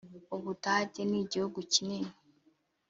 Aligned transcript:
ubudage 0.35 1.01
nigihugu 1.09 1.59
kinini. 1.71 2.11